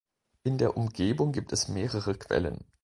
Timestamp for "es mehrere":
1.53-2.17